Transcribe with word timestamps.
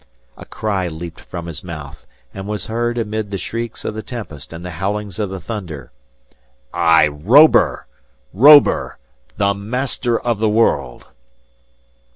A 0.35 0.45
cry 0.45 0.87
leaped 0.87 1.21
from 1.21 1.45
his 1.45 1.63
mouth, 1.63 2.07
and 2.33 2.47
was 2.47 2.65
heard 2.65 2.97
amid 2.97 3.29
the 3.29 3.37
shrieks 3.37 3.85
of 3.85 3.93
the 3.93 4.01
tempest 4.01 4.51
and 4.51 4.65
the 4.65 4.71
howlings 4.81 5.19
of 5.19 5.29
the 5.29 5.39
thunder. 5.39 5.91
"I, 6.73 7.05
Robur! 7.07 7.85
Robur!—The 8.33 9.53
master 9.53 10.19
of 10.19 10.39
the 10.39 10.49
world!" 10.49 11.05